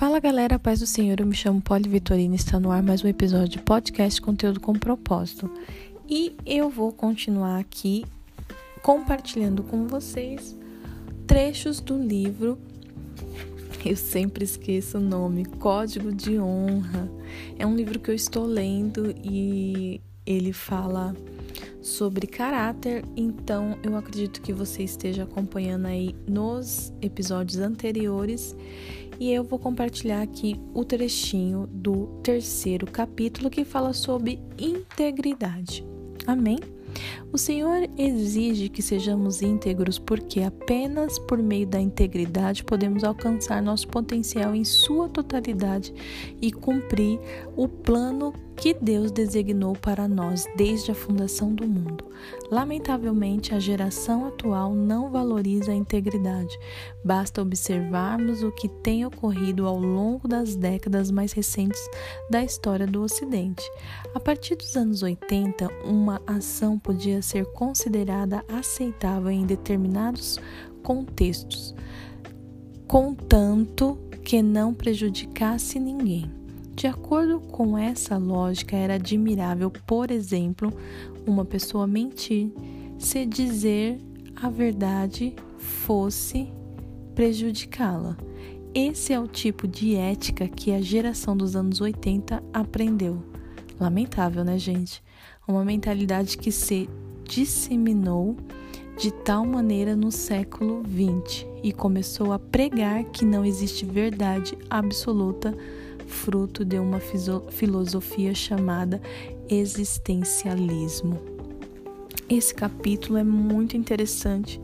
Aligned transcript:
Fala 0.00 0.18
galera, 0.18 0.58
paz 0.58 0.80
do 0.80 0.86
Senhor, 0.86 1.20
eu 1.20 1.26
me 1.26 1.34
chamo 1.34 1.60
Poli 1.60 1.86
Vitorina 1.86 2.34
está 2.34 2.58
no 2.58 2.70
ar 2.70 2.82
mais 2.82 3.04
um 3.04 3.06
episódio 3.06 3.48
de 3.48 3.58
podcast 3.58 4.18
Conteúdo 4.22 4.58
com 4.58 4.72
Propósito. 4.72 5.50
E 6.08 6.34
eu 6.46 6.70
vou 6.70 6.90
continuar 6.90 7.58
aqui 7.58 8.06
compartilhando 8.80 9.62
com 9.62 9.86
vocês 9.86 10.56
trechos 11.26 11.80
do 11.80 11.98
livro, 11.98 12.58
eu 13.84 13.94
sempre 13.94 14.42
esqueço 14.42 14.96
o 14.96 15.02
nome, 15.02 15.44
Código 15.44 16.10
de 16.10 16.38
Honra. 16.38 17.06
É 17.58 17.66
um 17.66 17.76
livro 17.76 18.00
que 18.00 18.10
eu 18.10 18.14
estou 18.14 18.46
lendo 18.46 19.14
e 19.22 20.00
ele 20.24 20.54
fala 20.54 21.14
sobre 21.82 22.26
caráter, 22.26 23.04
então 23.16 23.78
eu 23.82 23.96
acredito 23.96 24.40
que 24.40 24.52
você 24.52 24.82
esteja 24.82 25.22
acompanhando 25.24 25.86
aí 25.86 26.14
nos 26.26 26.92
episódios 27.00 27.58
anteriores 27.58 28.56
e 29.18 29.32
eu 29.32 29.44
vou 29.44 29.58
compartilhar 29.58 30.22
aqui 30.22 30.60
o 30.72 30.84
trechinho 30.84 31.66
do 31.66 32.06
terceiro 32.22 32.86
capítulo 32.86 33.50
que 33.50 33.64
fala 33.64 33.92
sobre 33.92 34.40
integridade. 34.58 35.84
Amém? 36.26 36.58
O 37.32 37.38
Senhor 37.38 37.88
exige 37.96 38.68
que 38.68 38.82
sejamos 38.82 39.40
íntegros 39.40 40.00
porque 40.00 40.40
apenas 40.42 41.16
por 41.16 41.38
meio 41.38 41.64
da 41.64 41.80
integridade 41.80 42.64
podemos 42.64 43.04
alcançar 43.04 43.62
nosso 43.62 43.86
potencial 43.86 44.52
em 44.52 44.64
sua 44.64 45.08
totalidade 45.08 45.94
e 46.42 46.50
cumprir 46.50 47.20
o 47.56 47.68
plano 47.68 48.32
que 48.60 48.74
Deus 48.74 49.10
designou 49.10 49.74
para 49.74 50.06
nós 50.06 50.44
desde 50.54 50.90
a 50.90 50.94
fundação 50.94 51.54
do 51.54 51.66
mundo. 51.66 52.04
Lamentavelmente, 52.50 53.54
a 53.54 53.58
geração 53.58 54.26
atual 54.26 54.74
não 54.74 55.10
valoriza 55.10 55.72
a 55.72 55.74
integridade. 55.74 56.58
Basta 57.02 57.40
observarmos 57.40 58.42
o 58.42 58.52
que 58.52 58.68
tem 58.68 59.06
ocorrido 59.06 59.66
ao 59.66 59.78
longo 59.78 60.28
das 60.28 60.56
décadas 60.56 61.10
mais 61.10 61.32
recentes 61.32 61.80
da 62.28 62.44
história 62.44 62.86
do 62.86 63.02
Ocidente. 63.02 63.64
A 64.14 64.20
partir 64.20 64.56
dos 64.56 64.76
anos 64.76 65.02
80, 65.02 65.66
uma 65.84 66.20
ação 66.26 66.78
podia 66.78 67.19
ser 67.22 67.44
considerada 67.52 68.44
aceitável 68.48 69.30
em 69.30 69.44
determinados 69.44 70.38
contextos, 70.82 71.74
contanto 72.86 73.98
que 74.24 74.42
não 74.42 74.72
prejudicasse 74.72 75.78
ninguém. 75.78 76.30
De 76.74 76.86
acordo 76.86 77.40
com 77.40 77.76
essa 77.76 78.16
lógica, 78.16 78.76
era 78.76 78.94
admirável, 78.94 79.70
por 79.70 80.10
exemplo, 80.10 80.72
uma 81.26 81.44
pessoa 81.44 81.86
mentir 81.86 82.50
se 82.98 83.26
dizer 83.26 83.98
a 84.36 84.48
verdade 84.48 85.34
fosse 85.58 86.48
prejudicá-la. 87.14 88.16
Esse 88.74 89.12
é 89.12 89.20
o 89.20 89.26
tipo 89.26 89.66
de 89.66 89.96
ética 89.96 90.48
que 90.48 90.72
a 90.72 90.80
geração 90.80 91.36
dos 91.36 91.56
anos 91.56 91.80
80 91.80 92.42
aprendeu. 92.52 93.22
Lamentável, 93.78 94.44
né, 94.44 94.56
gente? 94.58 95.02
Uma 95.46 95.64
mentalidade 95.64 96.38
que 96.38 96.52
se 96.52 96.88
disseminou 97.30 98.36
de 98.98 99.12
tal 99.12 99.46
maneira 99.46 99.94
no 99.94 100.10
século 100.10 100.82
XX 100.82 101.46
e 101.62 101.72
começou 101.72 102.32
a 102.32 102.40
pregar 102.40 103.04
que 103.04 103.24
não 103.24 103.44
existe 103.44 103.86
verdade 103.86 104.58
absoluta 104.68 105.56
fruto 106.08 106.64
de 106.64 106.76
uma 106.80 106.98
filosofia 107.50 108.34
chamada 108.34 109.00
existencialismo. 109.48 111.20
Esse 112.28 112.52
capítulo 112.52 113.16
é 113.16 113.24
muito 113.24 113.76
interessante. 113.76 114.60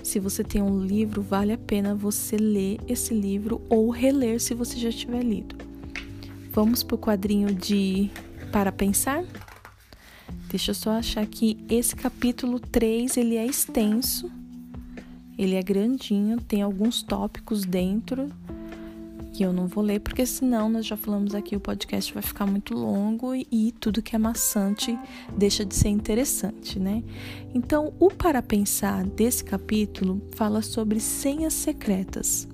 Se 0.00 0.20
você 0.20 0.44
tem 0.44 0.62
um 0.62 0.80
livro, 0.80 1.20
vale 1.20 1.52
a 1.52 1.58
pena 1.58 1.92
você 1.92 2.36
ler 2.36 2.78
esse 2.86 3.12
livro 3.12 3.60
ou 3.68 3.90
reler 3.90 4.40
se 4.40 4.54
você 4.54 4.78
já 4.78 4.92
tiver 4.92 5.24
lido. 5.24 5.56
Vamos 6.52 6.84
para 6.84 6.94
o 6.94 6.98
quadrinho 6.98 7.52
de 7.52 8.08
Para 8.52 8.70
Pensar? 8.70 9.24
Deixa 10.50 10.72
eu 10.72 10.74
só 10.74 10.90
achar 10.90 11.24
que 11.26 11.56
esse 11.68 11.94
capítulo 11.94 12.58
3 12.58 13.16
ele 13.16 13.36
é 13.36 13.46
extenso, 13.46 14.28
ele 15.38 15.54
é 15.54 15.62
grandinho, 15.62 16.40
tem 16.40 16.60
alguns 16.60 17.02
tópicos 17.02 17.64
dentro 17.64 18.28
que 19.32 19.44
eu 19.44 19.52
não 19.52 19.68
vou 19.68 19.82
ler, 19.82 20.00
porque 20.00 20.26
senão 20.26 20.68
nós 20.68 20.84
já 20.84 20.96
falamos 20.96 21.36
aqui, 21.36 21.54
o 21.54 21.60
podcast 21.60 22.12
vai 22.12 22.22
ficar 22.22 22.46
muito 22.46 22.74
longo 22.74 23.32
e 23.34 23.72
tudo 23.78 24.02
que 24.02 24.16
é 24.16 24.18
maçante 24.18 24.98
deixa 25.38 25.64
de 25.64 25.74
ser 25.74 25.88
interessante, 25.88 26.80
né? 26.80 27.02
Então, 27.54 27.92
o 28.00 28.10
para 28.10 28.42
pensar 28.42 29.04
desse 29.04 29.44
capítulo 29.44 30.20
fala 30.32 30.62
sobre 30.62 30.98
senhas 30.98 31.54
secretas. 31.54 32.48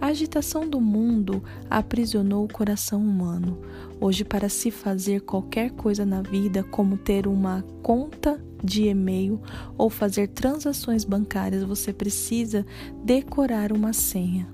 A 0.00 0.06
agitação 0.06 0.68
do 0.68 0.80
mundo 0.80 1.42
aprisionou 1.68 2.44
o 2.44 2.52
coração 2.52 3.00
humano. 3.02 3.60
Hoje, 4.00 4.24
para 4.24 4.48
se 4.48 4.70
fazer 4.70 5.20
qualquer 5.20 5.70
coisa 5.70 6.06
na 6.06 6.22
vida, 6.22 6.62
como 6.62 6.96
ter 6.96 7.26
uma 7.26 7.62
conta 7.82 8.42
de 8.62 8.84
e-mail 8.84 9.40
ou 9.76 9.90
fazer 9.90 10.28
transações 10.28 11.04
bancárias, 11.04 11.62
você 11.62 11.92
precisa 11.92 12.64
decorar 13.04 13.72
uma 13.72 13.92
senha. 13.92 14.48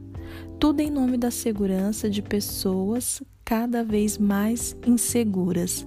Tudo 0.58 0.80
em 0.80 0.90
nome 0.90 1.16
da 1.16 1.30
segurança 1.30 2.08
de 2.08 2.22
pessoas 2.22 3.22
cada 3.46 3.84
vez 3.84 4.18
mais 4.18 4.76
inseguras. 4.84 5.86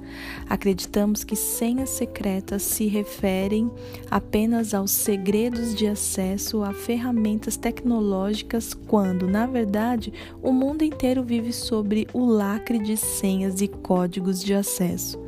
Acreditamos 0.50 1.25
que 1.25 1.36
senhas 1.36 1.90
secretas 1.90 2.64
se 2.64 2.88
referem 2.88 3.70
apenas 4.09 4.74
aos 4.74 4.92
segredos 4.92 5.75
de 5.75 5.86
acesso 5.86 6.64
a 6.64 6.74
ferramentas 6.74 7.58
tecnológicas, 7.58 8.74
quando, 8.74 9.28
na 9.28 9.46
verdade, 9.46 10.14
o 10.42 10.53
mundo 10.53 10.84
inteiro 10.84 11.22
vive 11.22 11.52
sobre 11.52 12.08
o 12.14 12.25
lacre 12.25 12.80
de 12.80 12.96
senhas 12.96 13.59
e 13.59 13.68
códigos 13.68 14.42
de 14.42 14.53
acesso 14.53 15.19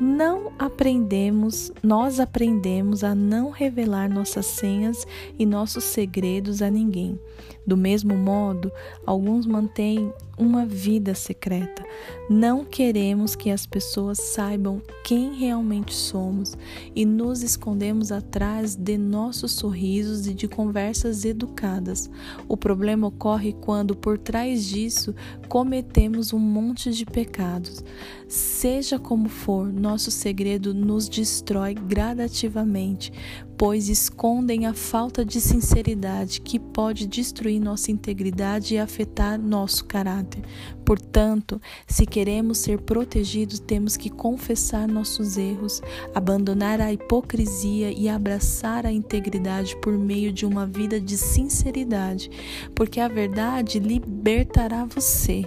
não 0.00 0.52
aprendemos, 0.58 1.72
nós 1.82 2.18
aprendemos 2.18 3.04
a 3.04 3.14
não 3.14 3.50
revelar 3.50 4.10
nossas 4.10 4.46
senhas 4.46 5.06
e 5.38 5.46
nossos 5.46 5.84
segredos 5.84 6.62
a 6.62 6.70
ninguém. 6.70 7.18
Do 7.66 7.76
mesmo 7.76 8.14
modo, 8.16 8.70
alguns 9.06 9.46
mantêm 9.46 10.12
uma 10.36 10.66
vida 10.66 11.14
secreta. 11.14 11.84
Não 12.28 12.64
queremos 12.64 13.36
que 13.36 13.50
as 13.50 13.66
pessoas 13.66 14.18
saibam 14.18 14.82
quem 15.04 15.34
realmente 15.34 15.94
somos 15.94 16.56
e 16.94 17.04
nos 17.04 17.42
escondemos 17.42 18.10
atrás 18.10 18.74
de 18.74 18.96
nossos 18.96 19.52
sorrisos 19.52 20.26
e 20.26 20.34
de 20.34 20.48
conversas 20.48 21.24
educadas. 21.24 22.10
O 22.48 22.56
problema 22.56 23.06
ocorre 23.06 23.52
quando, 23.52 23.94
por 23.94 24.18
trás 24.18 24.64
disso, 24.64 25.14
cometemos 25.48 26.32
um 26.32 26.38
monte 26.38 26.90
de 26.90 27.04
pecados. 27.04 27.84
Seja 28.26 28.98
como 28.98 29.28
for, 29.28 29.72
nosso 29.72 30.10
segredo 30.10 30.74
nos 30.74 31.08
destrói 31.08 31.74
gradativamente, 31.74 33.12
pois 33.56 33.88
escondem 33.88 34.66
a 34.66 34.74
falta 34.74 35.24
de 35.24 35.40
sinceridade 35.40 36.40
que 36.40 36.58
pode 36.58 37.06
destruir 37.06 37.60
nossa 37.60 37.90
integridade 37.90 38.74
e 38.74 38.78
afetar 38.78 39.38
nosso 39.38 39.84
caráter. 39.84 40.42
Portanto, 40.84 41.60
se 41.86 42.04
queremos 42.04 42.58
ser 42.58 42.80
protegidos, 42.80 43.58
temos 43.58 43.96
que 43.96 44.10
confessar 44.10 44.86
nossos 44.86 45.36
erros, 45.36 45.80
abandonar 46.14 46.80
a 46.80 46.92
hipocrisia 46.92 47.90
e 47.90 48.08
abraçar 48.08 48.84
a 48.84 48.92
integridade 48.92 49.76
por 49.80 49.96
meio 49.96 50.32
de 50.32 50.44
uma 50.44 50.66
vida 50.66 51.00
de 51.00 51.16
sinceridade, 51.16 52.30
porque 52.74 53.00
a 53.00 53.08
verdade 53.08 53.78
libertará 53.78 54.84
você. 54.84 55.44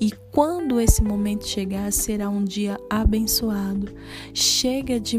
E 0.00 0.10
quando 0.32 0.80
esse 0.80 1.02
momento 1.02 1.46
chegar, 1.46 1.92
será 1.92 2.28
um 2.28 2.42
dia 2.42 2.78
abençoado. 2.90 3.92
Chega 4.32 4.98
de 4.98 5.18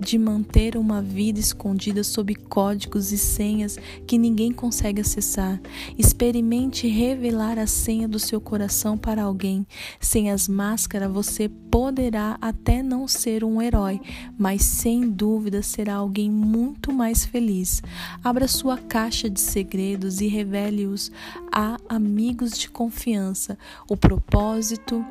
de 0.00 0.18
manter 0.18 0.76
uma 0.76 1.02
vida 1.02 1.38
escondida 1.38 2.02
sob 2.02 2.34
códigos 2.34 3.12
e 3.12 3.18
senhas 3.18 3.78
que 4.06 4.16
ninguém 4.16 4.50
consegue 4.50 5.02
acessar. 5.02 5.60
Experimente 5.98 6.88
revelar 6.88 7.58
a 7.58 7.66
senha 7.66 8.08
do 8.08 8.18
seu 8.18 8.40
coração 8.40 8.96
para 8.96 9.22
alguém. 9.22 9.66
Sem 10.00 10.30
as 10.30 10.48
máscaras, 10.48 11.12
você 11.12 11.48
poderá 11.70 12.38
até 12.40 12.82
não 12.82 13.06
ser 13.06 13.44
um 13.44 13.60
herói, 13.60 14.00
mas 14.38 14.62
sem 14.62 15.08
dúvida 15.08 15.62
será 15.62 15.94
alguém 15.96 16.30
muito 16.30 16.92
mais 16.92 17.24
feliz. 17.24 17.82
Abra 18.24 18.48
sua 18.48 18.78
caixa 18.78 19.28
de 19.28 19.40
segredos 19.40 20.20
e 20.20 20.26
revele-os 20.26 21.12
a 21.52 21.76
amigos 21.88 22.58
de 22.58 22.68
confiança. 22.68 23.58
O 23.88 23.96
propósito 23.96 25.04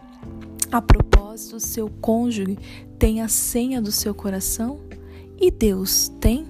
a 0.72 0.82
propósito, 0.82 1.60
seu 1.60 1.90
cônjuge 1.90 2.58
tem 2.98 3.22
a 3.22 3.28
senha 3.28 3.82
do 3.82 3.92
seu 3.92 4.14
coração? 4.14 4.80
E 5.40 5.50
Deus 5.50 6.10
tem? 6.20 6.46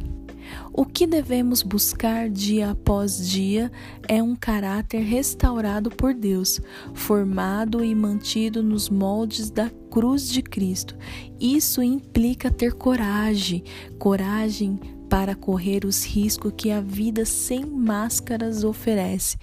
O 0.73 0.85
que 0.85 1.05
devemos 1.05 1.61
buscar 1.61 2.29
dia 2.29 2.71
após 2.71 3.29
dia 3.29 3.71
é 4.07 4.21
um 4.23 4.35
caráter 4.35 4.99
restaurado 5.01 5.89
por 5.89 6.13
Deus, 6.13 6.59
formado 6.93 7.83
e 7.83 7.93
mantido 7.93 8.63
nos 8.63 8.89
moldes 8.89 9.51
da 9.51 9.69
cruz 9.91 10.29
de 10.29 10.41
Cristo. 10.41 10.97
Isso 11.39 11.83
implica 11.83 12.49
ter 12.49 12.73
coragem, 12.73 13.63
coragem 13.99 14.79
para 15.09 15.35
correr 15.35 15.85
os 15.85 16.05
riscos 16.05 16.53
que 16.55 16.71
a 16.71 16.81
vida 16.81 17.25
sem 17.25 17.65
máscaras 17.65 18.63
oferece, 18.63 19.37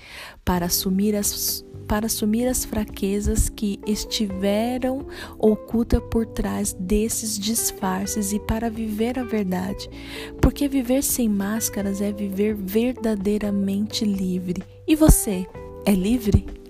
para 0.45 0.67
assumir 0.67 1.15
as 1.15 1.65
para 1.87 2.07
assumir 2.07 2.47
as 2.47 2.65
fraquezas 2.65 3.49
que 3.49 3.79
estiveram 3.87 5.07
ocultas 5.39 6.03
por 6.11 6.27
trás 6.27 6.73
desses 6.79 7.39
disfarces 7.39 8.33
e 8.33 8.41
para 8.41 8.69
viver 8.69 9.19
a 9.19 9.25
verdade. 9.25 9.89
Porque 10.41 10.69
viver 10.69 11.03
sem 11.03 11.29
máscaras 11.29 12.01
é 12.01 12.13
viver 12.13 12.55
verdadeiramente 12.55 14.05
livre. 14.05 14.63
E 14.87 14.95
você 14.95 15.47
é 15.85 15.93
livre? 15.93 16.66